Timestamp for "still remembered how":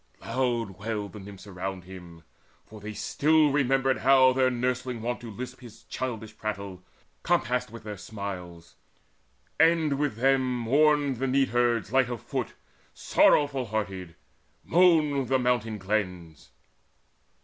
2.91-4.33